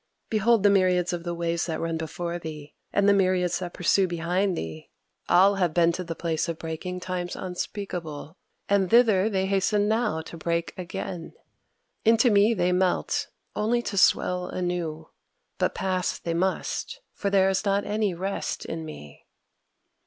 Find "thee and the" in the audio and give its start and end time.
2.39-3.13